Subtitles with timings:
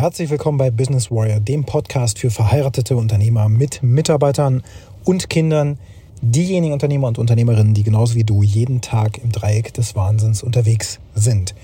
[0.00, 4.62] Herzlich willkommen bei Business Warrior, dem Podcast für verheiratete Unternehmer mit Mitarbeitern
[5.04, 5.78] und Kindern,
[6.22, 11.00] diejenigen Unternehmer und Unternehmerinnen, die genauso wie du jeden Tag im Dreieck des Wahnsinns unterwegs
[11.14, 11.54] sind.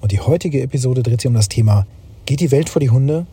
[0.00, 1.86] Und die heutige Episode dreht sich um das Thema,
[2.26, 3.26] geht die Welt vor die Hunde?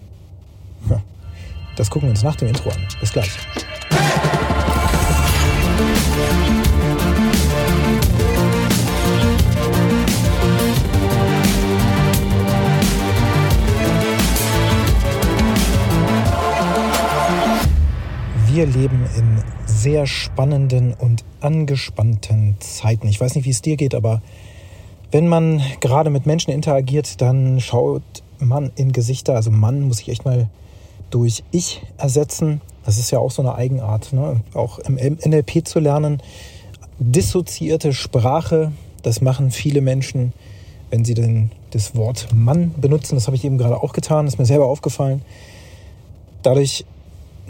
[1.76, 2.88] Das gucken wir uns nach dem Intro an.
[3.00, 3.32] Bis gleich.
[18.54, 23.08] Wir leben in sehr spannenden und angespannten Zeiten.
[23.08, 24.22] Ich weiß nicht, wie es dir geht, aber
[25.10, 28.04] wenn man gerade mit Menschen interagiert, dann schaut
[28.40, 29.36] man in Gesichter.
[29.36, 30.50] Also Mann muss ich echt mal
[31.12, 32.60] durch Ich ersetzen.
[32.84, 34.42] Das ist ja auch so eine Eigenart, ne?
[34.54, 36.22] auch im NLP zu lernen.
[37.00, 40.34] Dissoziierte Sprache, das machen viele Menschen,
[40.90, 43.16] wenn sie denn das Wort Mann benutzen.
[43.16, 45.22] Das habe ich eben gerade auch getan, das ist mir selber aufgefallen.
[46.44, 46.84] Dadurch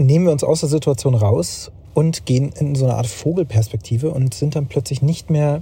[0.06, 4.34] nehmen wir uns aus der Situation raus und gehen in so eine Art Vogelperspektive und
[4.34, 5.62] sind dann plötzlich nicht mehr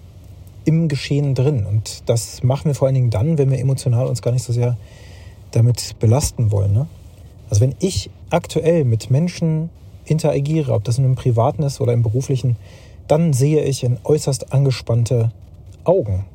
[0.65, 1.65] im Geschehen drin.
[1.65, 4.53] Und das machen wir vor allen Dingen dann, wenn wir emotional uns gar nicht so
[4.53, 4.77] sehr
[5.51, 6.73] damit belasten wollen.
[6.73, 6.87] Ne?
[7.49, 9.69] Also wenn ich aktuell mit Menschen
[10.05, 12.55] interagiere, ob das in einem privaten ist oder im beruflichen,
[13.07, 15.31] dann sehe ich in äußerst angespannte
[15.83, 16.25] Augen.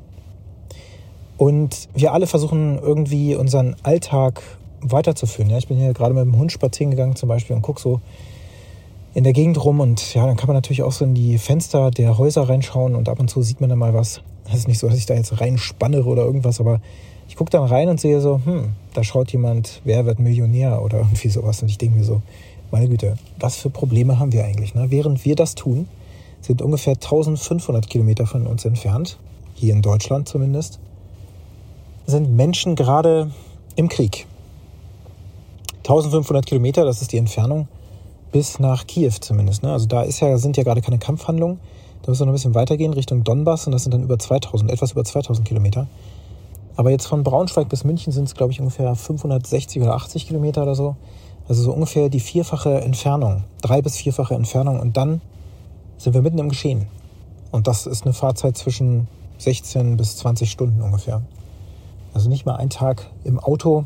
[1.37, 4.43] Und wir alle versuchen irgendwie unseren Alltag
[4.91, 5.51] weiterzuführen.
[5.51, 8.01] Ja, ich bin hier gerade mit dem Hund spazieren gegangen zum Beispiel und gucke so
[9.15, 11.91] in der Gegend rum und ja, dann kann man natürlich auch so in die Fenster
[11.91, 14.23] der Häuser reinschauen und ab und zu sieht man dann mal was.
[14.49, 16.81] Es ist nicht so, dass ich da jetzt reinspannere oder irgendwas, aber
[17.29, 20.99] ich gucke dann rein und sehe so, hm, da schaut jemand, wer wird Millionär oder
[20.99, 21.63] irgendwie sowas.
[21.63, 22.23] Und ich denke mir so,
[22.71, 24.75] meine Güte, was für Probleme haben wir eigentlich?
[24.75, 24.87] Ne?
[24.91, 25.89] Während wir das tun,
[26.41, 29.19] sind ungefähr 1500 Kilometer von uns entfernt,
[29.55, 30.81] hier in Deutschland zumindest,
[32.07, 33.31] sind Menschen gerade
[33.77, 34.27] im Krieg.
[35.85, 37.69] 1500 Kilometer, das ist die Entfernung
[38.33, 39.63] bis nach Kiew zumindest.
[39.63, 39.71] Ne?
[39.71, 41.61] Also da ist ja, sind ja gerade keine Kampfhandlungen.
[42.03, 44.71] Da müssen wir noch ein bisschen weitergehen Richtung Donbass und das sind dann über 2000,
[44.71, 45.87] etwas über 2000 Kilometer.
[46.77, 50.63] Aber jetzt von Braunschweig bis München sind es, glaube ich, ungefähr 560 oder 80 Kilometer
[50.63, 50.97] oder so.
[51.49, 55.21] Also so ungefähr die vierfache Entfernung, drei bis vierfache Entfernung und dann
[55.99, 56.87] sind wir mitten im Geschehen.
[57.53, 59.07] Und das ist eine Fahrzeit zwischen
[59.39, 61.23] 16 bis 20 Stunden ungefähr.
[62.15, 63.85] Also nicht mal ein Tag im Auto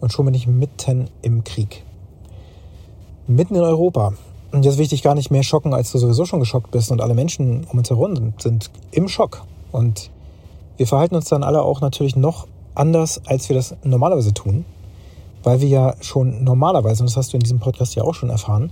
[0.00, 1.84] und schon bin ich mitten im Krieg.
[3.26, 4.14] Mitten in Europa.
[4.52, 6.90] Und jetzt will ich dich gar nicht mehr schocken, als du sowieso schon geschockt bist.
[6.90, 9.42] Und alle Menschen um uns herum sind, sind im Schock.
[9.72, 10.10] Und
[10.78, 14.64] wir verhalten uns dann alle auch natürlich noch anders, als wir das normalerweise tun.
[15.42, 18.30] Weil wir ja schon normalerweise, und das hast du in diesem Podcast ja auch schon
[18.30, 18.70] erfahren,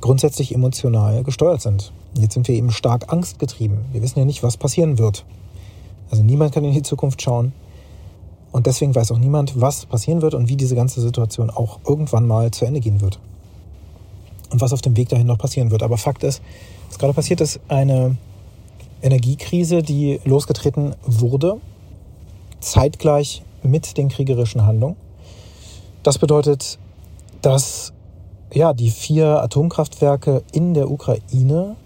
[0.00, 1.92] grundsätzlich emotional gesteuert sind.
[2.16, 3.78] Jetzt sind wir eben stark angstgetrieben.
[3.92, 5.24] Wir wissen ja nicht, was passieren wird.
[6.10, 7.52] Also niemand kann in die Zukunft schauen.
[8.52, 12.26] Und deswegen weiß auch niemand, was passieren wird und wie diese ganze Situation auch irgendwann
[12.26, 13.18] mal zu Ende gehen wird.
[14.50, 15.82] Und was auf dem Weg dahin noch passieren wird.
[15.82, 16.42] Aber Fakt ist,
[16.88, 18.16] was gerade passiert ist, eine
[19.00, 21.60] Energiekrise, die losgetreten wurde,
[22.60, 24.96] zeitgleich mit den kriegerischen Handlungen.
[26.02, 26.78] Das bedeutet,
[27.40, 27.92] dass
[28.52, 31.76] ja, die vier Atomkraftwerke in der Ukraine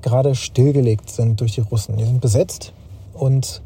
[0.00, 1.96] gerade stillgelegt sind durch die Russen.
[1.96, 2.72] Die sind besetzt
[3.14, 3.62] und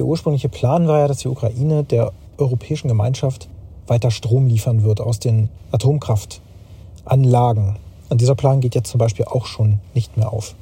[0.00, 3.50] der ursprüngliche Plan war ja, dass die Ukraine der europäischen Gemeinschaft
[3.86, 7.76] weiter Strom liefern wird aus den Atomkraftanlagen.
[8.08, 10.54] Und dieser Plan geht jetzt zum Beispiel auch schon nicht mehr auf.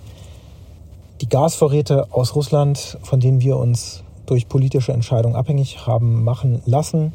[1.21, 7.13] Die Gasvorräte aus Russland, von denen wir uns durch politische Entscheidungen abhängig haben machen lassen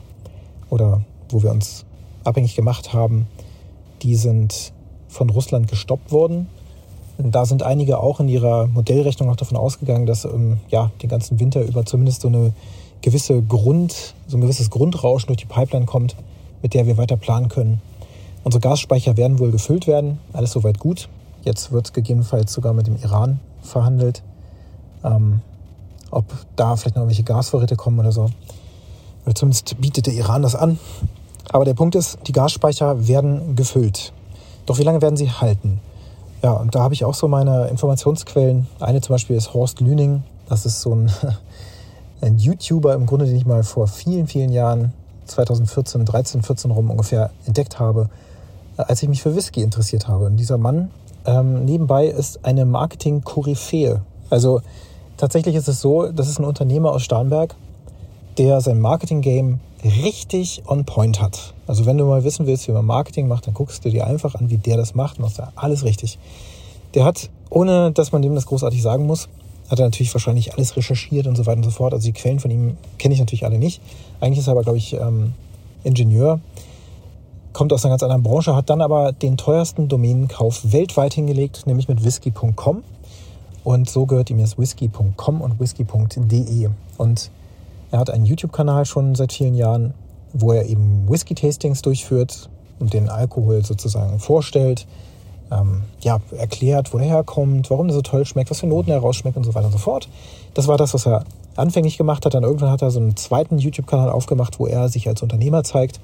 [0.70, 1.84] oder wo wir uns
[2.24, 3.28] abhängig gemacht haben,
[4.02, 4.72] die sind
[5.10, 6.48] von Russland gestoppt worden.
[7.18, 11.40] Da sind einige auch in ihrer Modellrechnung noch davon ausgegangen, dass ähm, ja, den ganzen
[11.40, 12.54] Winter über zumindest so eine
[13.02, 16.16] gewisse Grund, so ein gewisses Grundrauschen durch die Pipeline kommt,
[16.62, 17.82] mit der wir weiter planen können.
[18.44, 21.08] Unsere Gasspeicher werden wohl gefüllt werden, alles soweit gut.
[21.44, 24.24] Jetzt wird gegebenenfalls sogar mit dem Iran verhandelt,
[25.04, 25.42] ähm,
[26.10, 26.26] ob
[26.56, 28.30] da vielleicht noch irgendwelche Gasvorräte kommen oder so.
[29.26, 30.80] Oder zumindest bietet der Iran das an.
[31.50, 34.14] Aber der Punkt ist, die Gasspeicher werden gefüllt.
[34.66, 35.80] Doch wie lange werden sie halten?
[36.44, 38.68] Ja, und da habe ich auch so meine Informationsquellen.
[38.82, 40.24] Eine zum Beispiel ist Horst Lüning.
[40.50, 41.10] Das ist so ein,
[42.22, 44.92] ein YouTuber im Grunde, den ich mal vor vielen, vielen Jahren,
[45.26, 48.10] 2014, 13, 14 rum ungefähr entdeckt habe,
[48.76, 50.26] als ich mich für Whisky interessiert habe.
[50.26, 50.92] Und dieser Mann
[51.26, 54.02] ähm, nebenbei ist eine Marketing-Koryphäe.
[54.30, 54.60] Also
[55.16, 57.56] tatsächlich ist es so, das ist ein Unternehmer aus Starnberg,
[58.38, 61.54] der sein Marketing-Game richtig on point hat.
[61.68, 64.36] Also wenn du mal wissen willst, wie man Marketing macht, dann guckst du dir einfach
[64.36, 66.18] an, wie der das macht und machst da alles richtig.
[66.94, 69.28] Der hat, ohne dass man dem das großartig sagen muss,
[69.70, 71.94] hat er natürlich wahrscheinlich alles recherchiert und so weiter und so fort.
[71.94, 73.82] Also die Quellen von ihm kenne ich natürlich alle nicht.
[74.20, 75.34] Eigentlich ist er aber, glaube ich, ähm,
[75.84, 76.40] Ingenieur,
[77.54, 81.88] kommt aus einer ganz anderen Branche, hat dann aber den teuersten Domänenkauf weltweit hingelegt, nämlich
[81.88, 82.84] mit whisky.com.
[83.64, 86.70] Und so gehört ihm jetzt whisky.com und whisky.de.
[86.98, 87.32] Und
[87.94, 89.94] er hat einen YouTube-Kanal schon seit vielen Jahren,
[90.34, 92.50] wo er eben Whisky-Tastings durchführt
[92.80, 94.88] und den Alkohol sozusagen vorstellt,
[95.52, 98.98] ähm, ja, erklärt, woher er kommt, warum er so toll schmeckt, was für Noten er
[98.98, 100.10] rausschmeckt und so weiter und so fort.
[100.56, 101.24] Das war das, was er
[101.56, 102.34] anfänglich gemacht hat.
[102.34, 106.02] Dann irgendwann hat er so einen zweiten YouTube-Kanal aufgemacht, wo er sich als Unternehmer zeigt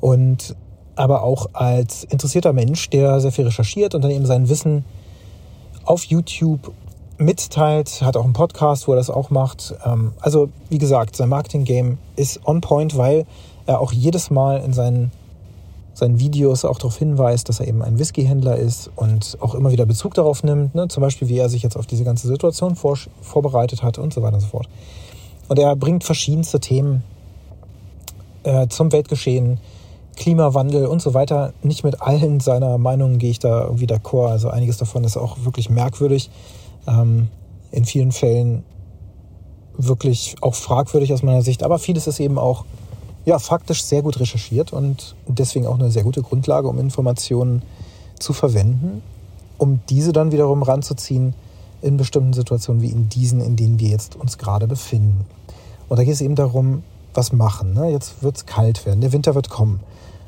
[0.00, 0.56] und
[0.96, 4.84] aber auch als interessierter Mensch, der sehr viel recherchiert und dann eben sein Wissen
[5.84, 6.72] auf YouTube
[7.24, 9.74] mitteilt, hat auch einen Podcast, wo er das auch macht.
[9.84, 13.26] Ähm, also wie gesagt, sein Marketing-Game ist on point, weil
[13.66, 15.12] er auch jedes Mal in seinen,
[15.94, 19.86] seinen Videos auch darauf hinweist, dass er eben ein Whisky-Händler ist und auch immer wieder
[19.86, 20.74] Bezug darauf nimmt.
[20.74, 20.88] Ne?
[20.88, 24.22] Zum Beispiel, wie er sich jetzt auf diese ganze Situation vor, vorbereitet hat und so
[24.22, 24.68] weiter und so fort.
[25.48, 27.04] Und er bringt verschiedenste Themen
[28.42, 29.58] äh, zum Weltgeschehen,
[30.16, 31.52] Klimawandel und so weiter.
[31.62, 34.30] Nicht mit allen seiner Meinungen gehe ich da irgendwie d'accord.
[34.30, 36.30] Also einiges davon ist auch wirklich merkwürdig.
[36.86, 37.28] Ähm,
[37.70, 38.64] in vielen Fällen
[39.76, 41.62] wirklich auch fragwürdig aus meiner Sicht.
[41.62, 42.64] Aber vieles ist eben auch
[43.24, 47.62] ja, faktisch sehr gut recherchiert und deswegen auch eine sehr gute Grundlage, um Informationen
[48.18, 49.02] zu verwenden,
[49.58, 51.34] um diese dann wiederum ranzuziehen
[51.80, 55.24] in bestimmten Situationen wie in diesen, in denen wir jetzt uns gerade befinden.
[55.88, 56.82] Und da geht es eben darum,
[57.14, 57.74] was machen.
[57.74, 57.90] Ne?
[57.90, 59.80] Jetzt wird es kalt werden, der Winter wird kommen.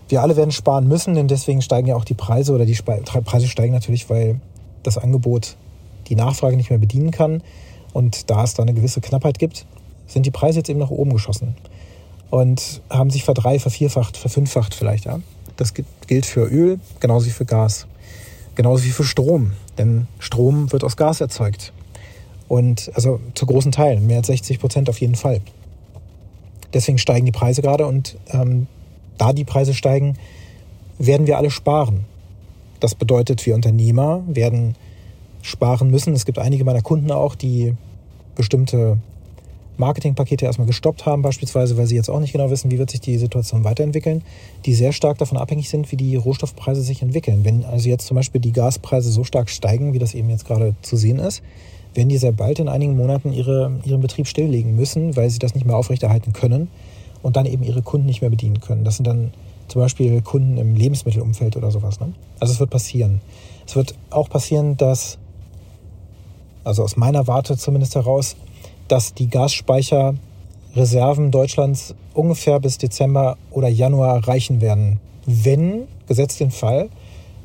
[0.08, 3.48] Wir alle werden sparen müssen, denn deswegen steigen ja auch die Preise oder die Preise
[3.48, 4.40] steigen natürlich, weil
[4.82, 5.56] das Angebot
[6.08, 7.42] die Nachfrage nicht mehr bedienen kann.
[7.92, 9.66] Und da es da eine gewisse Knappheit gibt,
[10.06, 11.54] sind die Preise jetzt eben nach oben geschossen
[12.30, 15.04] und haben sich verdrei, vervierfacht, verfünffacht vielleicht.
[15.04, 15.20] Ja?
[15.56, 15.72] Das
[16.06, 17.86] gilt für Öl genauso wie für Gas,
[18.56, 21.72] genauso wie für Strom, denn Strom wird aus Gas erzeugt.
[22.48, 25.40] Und also zu großen Teilen, mehr als 60 Prozent auf jeden Fall.
[26.72, 28.66] Deswegen steigen die Preise gerade und ähm,
[29.16, 30.18] da die Preise steigen,
[30.98, 32.04] werden wir alle sparen.
[32.80, 34.74] Das bedeutet, wir Unternehmer werden
[35.44, 36.14] sparen müssen.
[36.14, 37.74] Es gibt einige meiner Kunden auch, die
[38.34, 38.98] bestimmte
[39.76, 43.00] Marketingpakete erstmal gestoppt haben, beispielsweise, weil sie jetzt auch nicht genau wissen, wie wird sich
[43.00, 44.22] die Situation weiterentwickeln,
[44.64, 47.44] die sehr stark davon abhängig sind, wie die Rohstoffpreise sich entwickeln.
[47.44, 50.74] Wenn also jetzt zum Beispiel die Gaspreise so stark steigen, wie das eben jetzt gerade
[50.82, 51.42] zu sehen ist,
[51.92, 55.54] werden die sehr bald in einigen Monaten ihre, ihren Betrieb stilllegen müssen, weil sie das
[55.54, 56.68] nicht mehr aufrechterhalten können
[57.22, 58.84] und dann eben ihre Kunden nicht mehr bedienen können.
[58.84, 59.32] Das sind dann
[59.68, 62.00] zum Beispiel Kunden im Lebensmittelumfeld oder sowas.
[62.00, 62.12] Ne?
[62.40, 63.20] Also es wird passieren.
[63.66, 65.18] Es wird auch passieren, dass,
[66.64, 68.36] also aus meiner Warte zumindest heraus,
[68.88, 76.88] dass die Gasspeicherreserven Deutschlands ungefähr bis Dezember oder Januar reichen werden, wenn, gesetzt den Fall,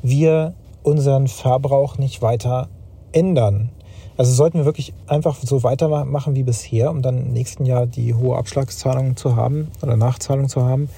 [0.02, 2.68] wir unseren Verbrauch nicht weiter
[3.12, 3.70] ändern.
[4.16, 8.14] Also sollten wir wirklich einfach so weitermachen wie bisher, um dann im nächsten Jahr die
[8.14, 10.90] hohe Abschlagszahlung zu haben oder Nachzahlung zu haben,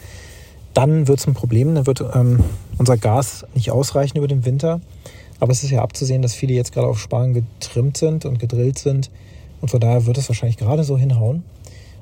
[0.75, 1.75] dann wird es ein Problem.
[1.75, 2.43] Dann wird ähm,
[2.79, 4.81] unser Gas nicht ausreichen über den Winter.
[5.43, 8.79] Aber es ist ja abzusehen, dass viele jetzt gerade auf Sparen getrimmt sind und gedrillt
[8.79, 9.11] sind.
[9.61, 11.43] Und von daher wird es wahrscheinlich gerade so hinhauen.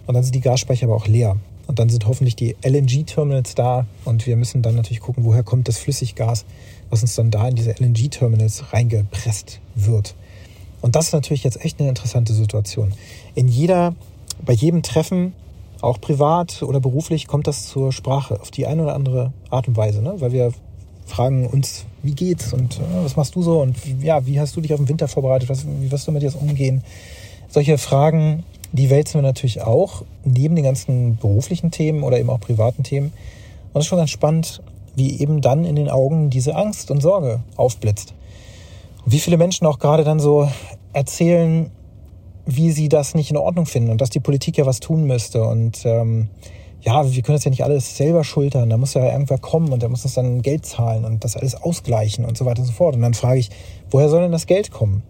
[0.06, 1.38] Und dann sind die Gasspeicher aber auch leer.
[1.66, 3.86] Und dann sind hoffentlich die LNG-Terminals da.
[4.04, 6.44] Und wir müssen dann natürlich gucken, woher kommt das Flüssiggas,
[6.90, 10.14] was uns dann da in diese LNG-Terminals reingepresst wird.
[10.82, 12.92] Und das ist natürlich jetzt echt eine interessante Situation.
[13.34, 13.94] In jeder,
[14.44, 15.32] bei jedem Treffen,
[15.80, 19.78] auch privat oder beruflich, kommt das zur Sprache auf die eine oder andere Art und
[19.78, 20.16] Weise, ne?
[20.18, 20.52] weil wir
[21.10, 24.60] fragen uns, wie geht's und äh, was machst du so und ja, wie hast du
[24.60, 26.82] dich auf den Winter vorbereitet, was, wie wirst du mit dir umgehen?
[27.48, 32.40] Solche Fragen, die wälzen wir natürlich auch neben den ganzen beruflichen Themen oder eben auch
[32.40, 33.12] privaten Themen.
[33.72, 34.62] Und es ist schon ganz spannend,
[34.94, 38.14] wie eben dann in den Augen diese Angst und Sorge aufblitzt.
[39.04, 40.48] Und wie viele Menschen auch gerade dann so
[40.92, 41.70] erzählen,
[42.46, 45.42] wie sie das nicht in Ordnung finden und dass die Politik ja was tun müsste.
[45.44, 46.28] Und ähm,
[46.82, 48.70] ja, wir können das ja nicht alles selber schultern.
[48.70, 51.54] Da muss ja irgendwer kommen und der muss uns dann Geld zahlen und das alles
[51.54, 52.94] ausgleichen und so weiter und so fort.
[52.94, 53.50] Und dann frage ich,
[53.90, 55.02] woher soll denn das Geld kommen?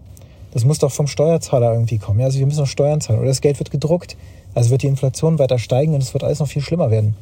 [0.51, 2.19] Das muss doch vom Steuerzahler irgendwie kommen.
[2.19, 3.19] Ja, also wir müssen noch Steuern zahlen.
[3.19, 4.17] Oder das Geld wird gedruckt.
[4.53, 7.15] Also wird die Inflation weiter steigen und es wird alles noch viel schlimmer werden.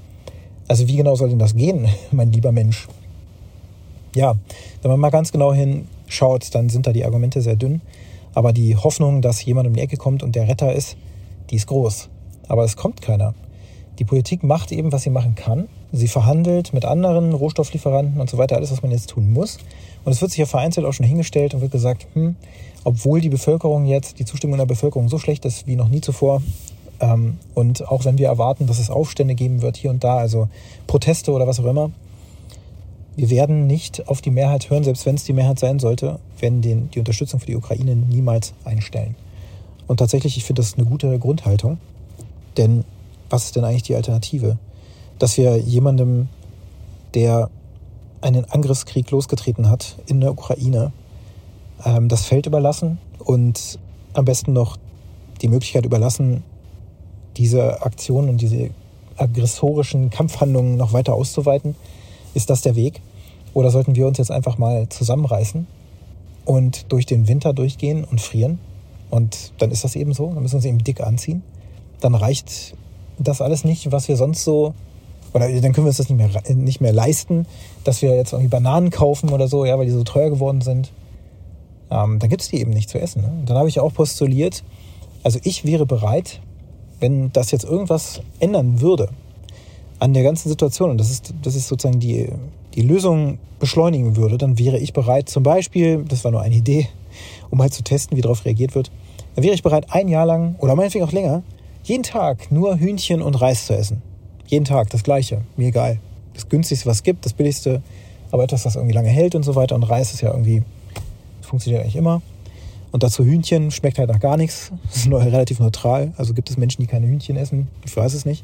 [0.68, 2.88] Also wie genau soll denn das gehen, mein lieber Mensch?
[4.16, 4.36] Ja,
[4.82, 7.82] wenn man mal ganz genau hinschaut, dann sind da die Argumente sehr dünn.
[8.34, 10.98] Aber die Hoffnung, dass jemand um die Ecke kommt und der Retter ist,
[11.52, 12.10] die ist groß.
[12.48, 13.36] Aber es kommt keiner.
[14.00, 15.68] Die Politik macht eben, was sie machen kann.
[15.92, 19.58] Sie verhandelt mit anderen Rohstofflieferanten und so weiter, alles, was man jetzt tun muss.
[20.06, 22.36] Und es wird sich ja vereinzelt auch schon hingestellt und wird gesagt, hm,
[22.86, 26.42] obwohl die Bevölkerung jetzt, die Zustimmung der Bevölkerung so schlecht ist wie noch nie zuvor,
[27.02, 30.48] ähm, und auch wenn wir erwarten, dass es Aufstände geben wird hier und da, also
[30.88, 31.92] Proteste oder was auch immer,
[33.16, 36.62] wir werden nicht auf die Mehrheit hören, selbst wenn es die Mehrheit sein sollte, werden
[36.62, 39.16] den, die Unterstützung für die Ukraine niemals einstellen.
[39.88, 41.80] Und tatsächlich, ich finde das eine gute Grundhaltung.
[42.58, 42.86] Denn
[43.30, 44.58] was ist denn eigentlich die Alternative?
[45.20, 46.30] dass wir jemandem,
[47.14, 47.50] der
[48.22, 50.92] einen Angriffskrieg losgetreten hat in der Ukraine,
[51.86, 53.78] ähm, das Feld überlassen und
[54.14, 54.78] am besten noch
[55.42, 56.44] die Möglichkeit überlassen,
[57.38, 58.72] diese Aktionen und diese
[59.18, 61.76] aggressorischen Kampfhandlungen noch weiter auszuweiten?
[62.34, 63.02] Ist das der Weg?
[63.54, 65.68] Oder sollten wir uns jetzt einfach mal zusammenreißen
[66.46, 68.60] und durch den Winter durchgehen und frieren?
[69.10, 71.42] Und dann ist das eben so, dann müssen wir uns eben dick anziehen.
[72.00, 72.76] Dann reicht
[73.20, 74.74] das alles nicht, was wir sonst so,
[75.34, 77.46] oder dann können wir uns das nicht mehr, nicht mehr leisten,
[77.84, 80.92] dass wir jetzt irgendwie Bananen kaufen oder so, ja, weil die so teuer geworden sind.
[81.92, 83.22] Ähm, dann gibt es die eben nicht zu essen.
[83.22, 83.32] Ne?
[83.46, 84.64] Dann habe ich auch postuliert,
[85.24, 86.40] also ich wäre bereit,
[87.00, 89.10] wenn das jetzt irgendwas ändern würde
[90.00, 92.30] an der ganzen Situation, und das ist, das ist sozusagen die,
[92.74, 96.88] die Lösung beschleunigen würde, dann wäre ich bereit, zum Beispiel, das war nur eine Idee,
[97.50, 98.92] um halt zu testen, wie darauf reagiert wird,
[99.36, 101.44] dann wäre ich bereit, ein Jahr lang oder meinetwegen auch länger,
[101.90, 104.04] jeden Tag nur Hühnchen und Reis zu essen.
[104.46, 105.42] Jeden Tag das Gleiche.
[105.58, 106.00] Mir egal.
[106.36, 107.82] Das günstigste, was es gibt, das billigste,
[108.30, 109.74] aber etwas, das irgendwie lange hält und so weiter.
[109.74, 110.62] Und Reis ist ja irgendwie,
[111.42, 112.22] funktioniert eigentlich immer.
[112.92, 114.72] Und dazu Hühnchen schmeckt halt nach gar nichts.
[114.86, 116.14] Das ist nur relativ neutral.
[116.16, 117.68] Also gibt es Menschen, die keine Hühnchen essen.
[117.84, 118.44] Ich weiß es nicht.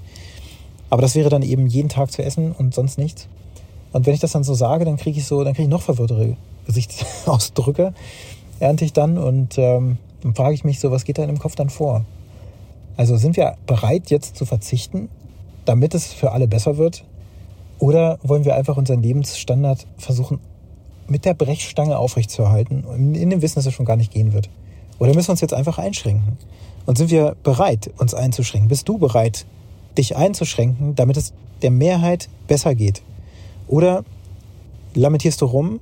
[0.89, 3.27] Aber das wäre dann eben jeden Tag zu essen und sonst nichts.
[3.91, 5.83] Und wenn ich das dann so sage, dann kriege ich so, dann kriege ich noch
[5.83, 6.35] verwirrtere
[6.65, 7.93] Gesichtsausdrücke,
[8.59, 11.37] ernte ich dann und ähm, dann frage ich mich so, was geht da in dem
[11.37, 12.05] Kopf dann vor?
[12.97, 15.09] Also sind wir bereit, jetzt zu verzichten,
[15.65, 17.03] damit es für alle besser wird?
[17.79, 20.39] Oder wollen wir einfach unseren Lebensstandard versuchen
[21.07, 22.83] mit der Brechstange aufrechtzuerhalten,
[23.13, 24.49] in dem Wissen, dass es schon gar nicht gehen wird?
[24.97, 26.37] Oder müssen wir uns jetzt einfach einschränken?
[26.85, 28.69] Und sind wir bereit, uns einzuschränken?
[28.69, 29.45] Bist du bereit,
[29.97, 33.01] dich einzuschränken, damit es der Mehrheit besser geht?
[33.67, 34.03] Oder
[34.93, 35.79] lamentierst du rum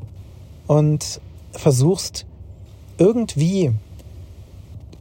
[0.65, 2.25] und versuchst
[2.98, 3.72] irgendwie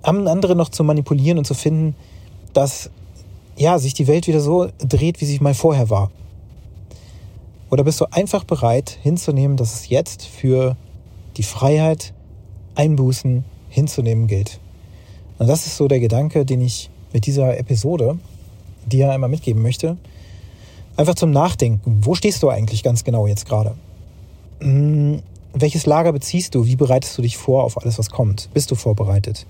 [0.03, 1.95] am anderen noch zu manipulieren und zu finden,
[2.53, 2.91] dass
[3.57, 6.11] ja, sich die Welt wieder so dreht, wie sie mal vorher war?
[7.71, 10.77] Oder bist du einfach bereit hinzunehmen, dass es jetzt für
[11.37, 12.13] die Freiheit
[12.75, 14.61] Einbußen hinzunehmen gilt?
[15.39, 18.19] Und das ist so der Gedanke, den ich mit dieser Episode
[18.87, 19.97] dir einmal mitgeben möchte.
[20.97, 22.01] Einfach zum Nachdenken.
[22.03, 23.75] Wo stehst du eigentlich ganz genau jetzt gerade?
[24.61, 25.23] Hm,
[25.55, 26.67] welches Lager beziehst du?
[26.67, 28.51] Wie bereitest du dich vor auf alles, was kommt?
[28.53, 29.47] Bist du vorbereitet?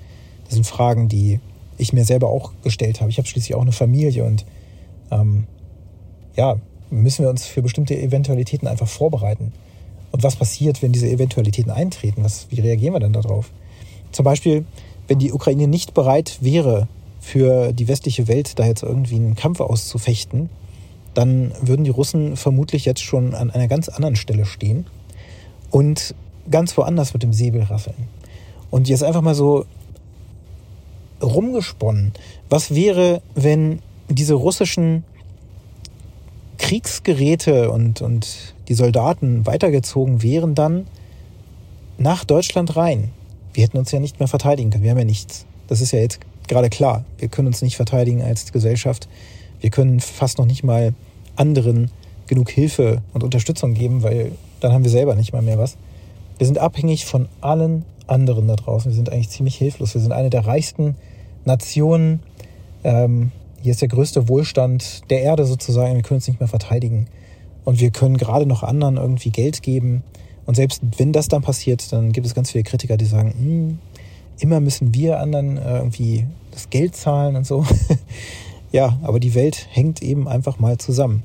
[0.52, 1.40] Das sind Fragen, die
[1.78, 3.08] ich mir selber auch gestellt habe.
[3.08, 4.44] Ich habe schließlich auch eine Familie und
[5.10, 5.46] ähm,
[6.36, 6.58] ja,
[6.90, 9.54] müssen wir uns für bestimmte Eventualitäten einfach vorbereiten.
[10.10, 12.22] Und was passiert, wenn diese Eventualitäten eintreten?
[12.22, 13.50] Was, wie reagieren wir dann darauf?
[14.10, 14.66] Zum Beispiel,
[15.08, 16.86] wenn die Ukraine nicht bereit wäre,
[17.18, 20.50] für die westliche Welt da jetzt irgendwie einen Kampf auszufechten,
[21.14, 24.84] dann würden die Russen vermutlich jetzt schon an einer ganz anderen Stelle stehen
[25.70, 26.14] und
[26.50, 27.96] ganz woanders mit dem Säbel rasseln.
[28.70, 29.64] Und jetzt einfach mal so
[31.22, 32.12] rumgesponnen.
[32.48, 35.04] Was wäre, wenn diese russischen
[36.58, 40.86] Kriegsgeräte und, und die Soldaten weitergezogen wären dann
[41.98, 43.10] nach Deutschland rein?
[43.54, 44.82] Wir hätten uns ja nicht mehr verteidigen können.
[44.82, 45.46] Wir haben ja nichts.
[45.68, 47.04] Das ist ja jetzt gerade klar.
[47.18, 49.08] Wir können uns nicht verteidigen als Gesellschaft.
[49.60, 50.94] Wir können fast noch nicht mal
[51.36, 51.90] anderen
[52.26, 55.76] genug Hilfe und Unterstützung geben, weil dann haben wir selber nicht mal mehr was.
[56.38, 58.90] Wir sind abhängig von allen anderen da draußen.
[58.90, 59.94] Wir sind eigentlich ziemlich hilflos.
[59.94, 60.96] Wir sind eine der reichsten
[61.44, 62.20] Nationen.
[62.84, 65.94] Ähm, hier ist der größte Wohlstand der Erde sozusagen.
[65.94, 67.06] Wir können uns nicht mehr verteidigen.
[67.64, 70.02] Und wir können gerade noch anderen irgendwie Geld geben.
[70.46, 73.78] Und selbst wenn das dann passiert, dann gibt es ganz viele Kritiker, die sagen, hm,
[74.40, 77.64] immer müssen wir anderen äh, irgendwie das Geld zahlen und so.
[78.72, 81.22] ja, aber die Welt hängt eben einfach mal zusammen.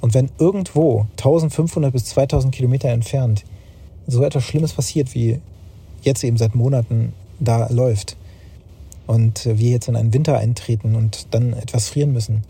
[0.00, 3.44] Und wenn irgendwo 1500 bis 2000 Kilometer entfernt
[4.06, 5.40] so etwas Schlimmes passiert, wie
[6.02, 8.16] jetzt eben seit Monaten da läuft,
[9.10, 12.44] und wir jetzt in einen Winter eintreten und dann etwas frieren müssen,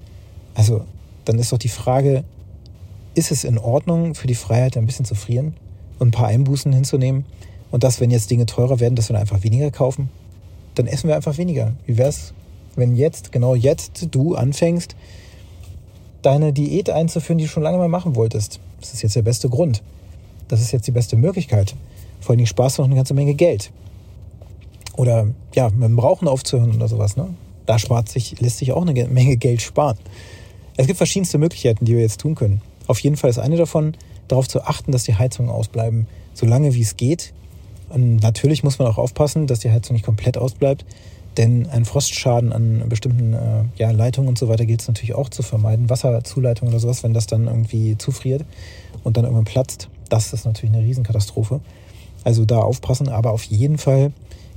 [0.53, 0.85] also
[1.25, 2.23] dann ist doch die Frage,
[3.15, 5.55] ist es in Ordnung für die Freiheit ein bisschen zu frieren
[5.99, 7.25] und ein paar Einbußen hinzunehmen?
[7.71, 10.11] Und dass, wenn jetzt Dinge teurer werden, dass wir dann einfach weniger kaufen?
[10.75, 11.73] Dann essen wir einfach weniger.
[11.87, 12.35] Wie wäre es,
[12.77, 14.97] wenn jetzt, genau jetzt, du anfängst,
[16.21, 18.61] deine Diät einzuführen, die du schon lange mal machen wolltest?
[18.81, 19.83] Das ist jetzt der beste Grund.
[20.49, 21.75] Das ist jetzt die beste Möglichkeit.
[22.21, 23.73] Vor allen Dingen du noch eine ganze Menge Geld.
[25.01, 27.17] Oder ja, mit dem Rauchen aufzuhören oder sowas.
[27.17, 27.35] Ne?
[27.65, 29.97] Da spart sich, lässt sich auch eine Menge Geld sparen.
[30.77, 32.61] Es gibt verschiedenste Möglichkeiten, die wir jetzt tun können.
[32.87, 33.97] Auf jeden Fall ist eine davon,
[34.29, 37.33] darauf zu achten, dass die Heizungen ausbleiben, so lange wie es geht.
[37.89, 40.85] Und natürlich muss man auch aufpassen, dass die Heizung nicht komplett ausbleibt,
[41.39, 45.31] denn ein Frostschaden an bestimmten äh, ja, Leitungen und so weiter gilt es natürlich auch
[45.31, 45.89] zu vermeiden.
[45.89, 48.45] Wasserzuleitung oder sowas, wenn das dann irgendwie zufriert
[49.03, 51.63] und dann irgendwann platzt, das ist natürlich eine Riesenkatastrophe.
[52.23, 54.13] Also da aufpassen, aber auf jeden Fall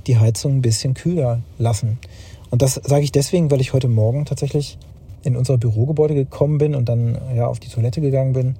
[0.06, 1.98] die Heizung ein bisschen kühler lassen.
[2.50, 4.78] Und das sage ich deswegen, weil ich heute Morgen tatsächlich
[5.22, 8.56] in unser Bürogebäude gekommen bin und dann ja auf die Toilette gegangen bin.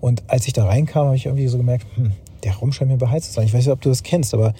[0.00, 2.12] Und als ich da reinkam, habe ich irgendwie so gemerkt, hm,
[2.44, 3.46] der Raum scheint mir beheizt zu sein.
[3.46, 4.54] Ich weiß nicht, ob du das kennst, aber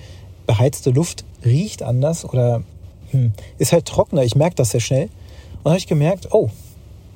[0.46, 2.62] beheizte Luft riecht anders oder
[3.10, 4.24] hm, ist halt trockener.
[4.24, 5.04] Ich merke das sehr schnell.
[5.04, 6.50] Und dann habe ich gemerkt, oh,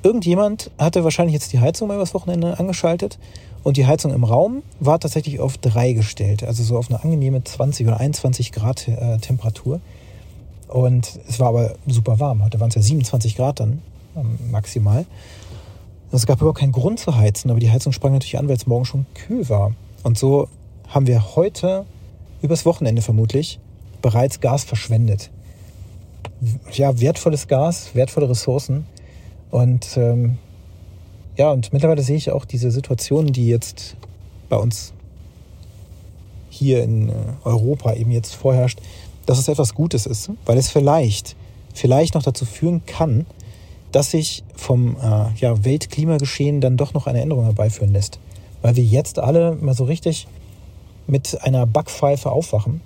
[0.03, 3.17] irgendjemand hatte wahrscheinlich jetzt die Heizung mal übers Wochenende angeschaltet
[3.63, 7.43] und die Heizung im Raum war tatsächlich auf 3 gestellt, also so auf eine angenehme
[7.43, 9.79] 20 oder 21 Grad äh, Temperatur.
[10.67, 12.43] Und es war aber super warm.
[12.43, 13.81] Heute waren es ja 27 Grad dann
[14.15, 15.05] ähm, maximal.
[16.11, 18.67] Es gab überhaupt keinen Grund zu heizen, aber die Heizung sprang natürlich an, weil es
[18.67, 19.73] morgen schon kühl war.
[20.03, 20.47] Und so
[20.87, 21.85] haben wir heute,
[22.41, 23.59] übers Wochenende vermutlich,
[24.01, 25.29] bereits Gas verschwendet.
[26.73, 28.87] Ja, wertvolles Gas, wertvolle Ressourcen.
[29.51, 30.37] Und ähm,
[31.41, 33.95] ja, und mittlerweile sehe ich auch diese Situation, die jetzt
[34.47, 34.93] bei uns
[36.51, 38.79] hier in äh, Europa eben jetzt vorherrscht,
[39.25, 41.35] dass es etwas Gutes ist, weil es vielleicht,
[41.73, 43.25] vielleicht noch dazu führen kann,
[43.91, 48.19] dass sich vom äh, ja, Weltklimageschehen dann doch noch eine Änderung herbeiführen lässt.
[48.61, 50.27] Weil wir jetzt alle mal so richtig
[51.07, 52.81] mit einer Backpfeife aufwachen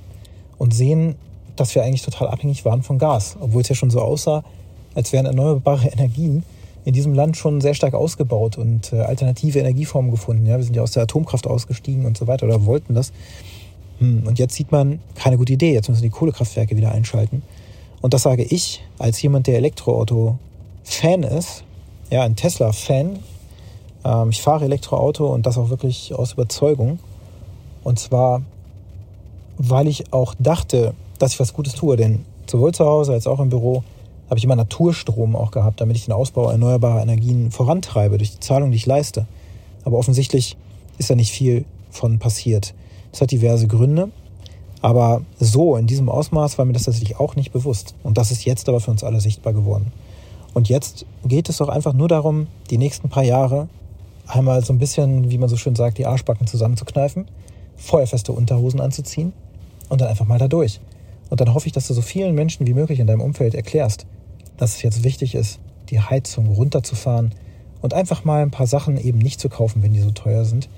[0.58, 1.16] und sehen,
[1.58, 4.46] dass wir eigentlich total abhängig waren von Gas, obwohl es ja schon so aussah,
[4.94, 6.44] als wären erneuerbare Energien
[6.86, 10.46] in diesem Land schon sehr stark ausgebaut und äh, alternative Energieformen gefunden.
[10.46, 13.12] Ja, wir sind ja aus der Atomkraft ausgestiegen und so weiter oder wollten das.
[14.00, 17.42] Hm, und jetzt sieht man, keine gute Idee, jetzt müssen die Kohlekraftwerke wieder einschalten.
[18.01, 21.63] Und das sage ich als jemand, der Elektroauto-Fan ist,
[22.12, 23.20] ja, ein Tesla-Fan.
[24.04, 27.00] Ähm, ich fahre Elektroauto und das auch wirklich aus Überzeugung.
[27.84, 28.44] Und zwar,
[29.58, 31.96] weil ich auch dachte, dass ich was Gutes tue.
[31.96, 33.84] Denn sowohl zu Hause als auch im Büro
[34.29, 38.39] habe ich immer Naturstrom auch gehabt, damit ich den Ausbau erneuerbarer Energien vorantreibe durch die
[38.39, 39.27] Zahlung, die ich leiste.
[39.84, 40.58] Aber offensichtlich
[40.98, 42.74] ist da nicht viel von passiert.
[43.12, 44.10] Das hat diverse Gründe.
[44.82, 47.96] Aber so, in diesem Ausmaß war mir das tatsächlich auch nicht bewusst.
[48.03, 49.91] Und das ist jetzt aber für uns alle sichtbar geworden.
[50.53, 53.67] Und jetzt geht es doch einfach nur darum, die nächsten paar Jahre
[54.27, 57.27] einmal so ein bisschen, wie man so schön sagt, die Arschbacken zusammenzukneifen,
[57.75, 59.33] feuerfeste Unterhosen anzuziehen
[59.90, 60.79] und dann einfach mal da durch.
[61.29, 64.05] Und dann hoffe ich, dass du so vielen Menschen wie möglich in deinem Umfeld erklärst,
[64.57, 67.33] dass es jetzt wichtig ist, die Heizung runterzufahren
[67.81, 70.70] und einfach mal ein paar Sachen eben nicht zu kaufen, wenn die so teuer sind,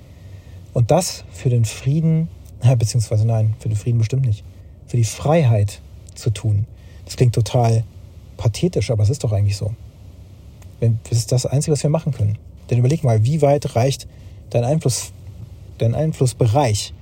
[0.73, 2.27] und das für den Frieden,
[2.77, 4.43] beziehungsweise nein, für den Frieden bestimmt nicht,
[4.85, 5.81] für die Freiheit
[6.13, 6.67] zu tun.
[7.05, 7.83] Das klingt total
[8.37, 9.73] pathetisch, aber es ist doch eigentlich so.
[10.79, 12.37] Das ist das Einzige, was wir machen können.
[12.69, 14.07] Denn überleg mal, wie weit reicht
[14.51, 15.13] dein Einfluss,
[15.79, 16.93] dein Einflussbereich?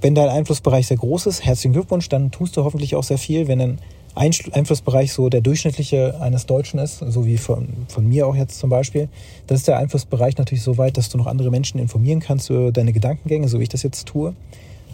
[0.00, 3.48] Wenn dein Einflussbereich sehr groß ist, herzlichen Glückwunsch, dann tust du hoffentlich auch sehr viel.
[3.48, 3.78] Wenn dein
[4.14, 8.68] Einflussbereich so der durchschnittliche eines Deutschen ist, so wie von, von mir auch jetzt zum
[8.68, 9.08] Beispiel,
[9.46, 12.72] dann ist der Einflussbereich natürlich so weit, dass du noch andere Menschen informieren kannst über
[12.72, 14.34] deine Gedankengänge, so wie ich das jetzt tue.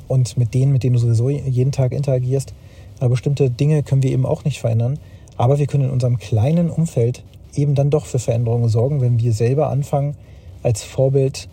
[0.09, 2.55] Und mit denen, mit denen du sowieso jeden Tag interagierst.
[3.01, 4.99] Aber bestimmte Dinge können wir eben auch nicht verändern.
[5.37, 7.25] Aber wir können in unserem kleinen Umfeld
[7.55, 10.15] eben dann doch für Veränderungen sorgen, wenn wir selber anfangen,
[10.63, 11.49] als Vorbild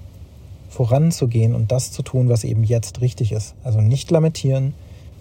[0.69, 3.55] voranzugehen und das zu tun, was eben jetzt richtig ist.
[3.63, 4.73] Also nicht lamentieren,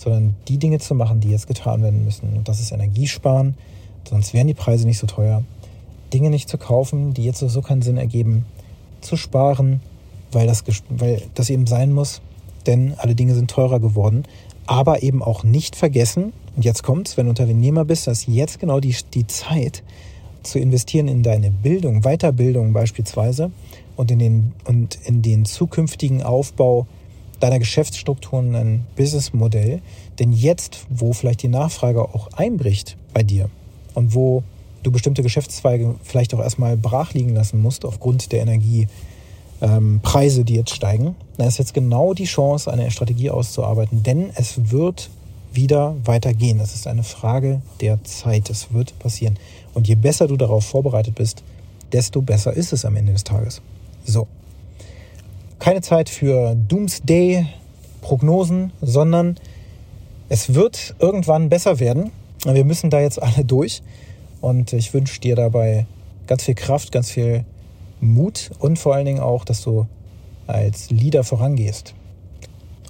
[0.02, 2.36] sondern die Dinge zu machen, die jetzt getan werden müssen.
[2.36, 3.54] Und das ist Energiesparen,
[4.08, 5.44] sonst wären die Preise nicht so teuer.
[6.12, 8.44] Dinge nicht zu kaufen, die jetzt so keinen Sinn ergeben.
[9.00, 9.80] Zu sparen,
[10.32, 12.20] weil das, weil das eben sein muss,
[12.66, 14.24] denn alle Dinge sind teurer geworden.
[14.66, 18.80] Aber eben auch nicht vergessen, und jetzt kommt's, wenn du Unternehmer bist, dass jetzt genau
[18.80, 19.82] die, die Zeit
[20.42, 23.50] zu investieren in deine Bildung, Weiterbildung beispielsweise
[23.96, 26.86] und in den, und in den zukünftigen Aufbau
[27.42, 29.82] deiner Geschäftsstrukturen ein Businessmodell.
[30.18, 33.50] Denn jetzt, wo vielleicht die Nachfrage auch einbricht bei dir
[33.94, 34.44] und wo
[34.84, 40.54] du bestimmte Geschäftszweige vielleicht auch erstmal brach liegen lassen musst aufgrund der Energiepreise, ähm, die
[40.54, 44.04] jetzt steigen, dann ist jetzt genau die Chance, eine Strategie auszuarbeiten.
[44.04, 45.10] Denn es wird
[45.52, 46.60] wieder weitergehen.
[46.60, 48.50] Es ist eine Frage der Zeit.
[48.50, 49.36] Es wird passieren.
[49.74, 51.42] Und je besser du darauf vorbereitet bist,
[51.92, 53.60] desto besser ist es am Ende des Tages.
[54.04, 54.28] So,
[55.62, 59.36] keine Zeit für Doomsday-Prognosen, sondern
[60.28, 62.10] es wird irgendwann besser werden.
[62.44, 63.80] Wir müssen da jetzt alle durch.
[64.40, 65.86] Und ich wünsche dir dabei
[66.26, 67.44] ganz viel Kraft, ganz viel
[68.00, 69.86] Mut und vor allen Dingen auch, dass du
[70.48, 71.94] als Leader vorangehst.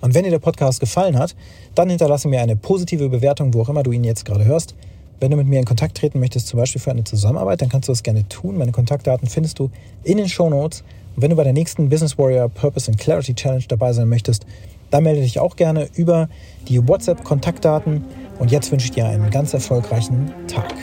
[0.00, 1.36] Und wenn dir der Podcast gefallen hat,
[1.74, 4.74] dann hinterlasse mir eine positive Bewertung, wo auch immer du ihn jetzt gerade hörst.
[5.20, 7.88] Wenn du mit mir in Kontakt treten möchtest, zum Beispiel für eine Zusammenarbeit, dann kannst
[7.88, 8.56] du das gerne tun.
[8.56, 9.70] Meine Kontaktdaten findest du
[10.04, 10.82] in den Show Notes.
[11.14, 14.46] Und wenn du bei der nächsten Business Warrior Purpose and Clarity Challenge dabei sein möchtest,
[14.90, 16.28] dann melde dich auch gerne über
[16.68, 18.04] die WhatsApp-Kontaktdaten.
[18.38, 20.74] Und jetzt wünsche ich dir einen ganz erfolgreichen Tag.